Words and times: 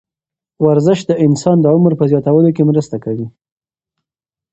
ورزش 0.65 0.99
د 1.09 1.11
انسان 1.25 1.57
د 1.61 1.65
عمر 1.75 1.91
په 1.99 2.05
زیاتولو 2.11 2.49
کې 2.55 2.63
مرسته 2.69 2.95
کوي. 3.05 3.27